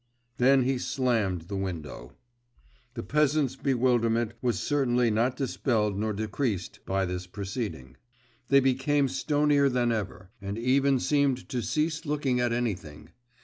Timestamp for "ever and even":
9.91-10.99